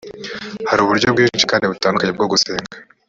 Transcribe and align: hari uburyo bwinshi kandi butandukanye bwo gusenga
hari 0.69 0.79
uburyo 0.83 1.07
bwinshi 1.13 1.49
kandi 1.51 1.65
butandukanye 1.71 2.11
bwo 2.13 2.27
gusenga 2.31 2.75